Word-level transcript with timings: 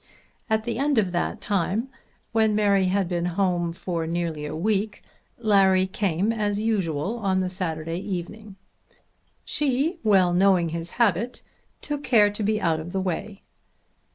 At 0.49 0.63
the 0.63 0.79
end 0.79 0.97
of 0.97 1.11
that 1.11 1.41
time, 1.41 1.89
when 2.31 2.55
Mary 2.55 2.85
had 2.85 3.07
been 3.07 3.27
at 3.27 3.33
home 3.33 3.75
nearly 3.87 4.47
a 4.47 4.55
week, 4.55 5.03
Larry 5.37 5.85
came 5.85 6.33
as 6.33 6.59
usual 6.59 7.17
on 7.19 7.39
the 7.41 7.51
Saturday 7.51 7.99
evening. 7.99 8.55
She, 9.45 9.99
well 10.03 10.33
knowing 10.33 10.69
his 10.69 10.93
habit, 10.93 11.43
took 11.83 12.03
care 12.03 12.31
to 12.31 12.41
be 12.41 12.59
out 12.59 12.79
of 12.79 12.93
the 12.93 12.99
way. 12.99 13.43